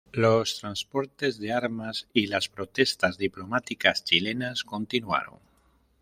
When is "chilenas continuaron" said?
4.03-5.37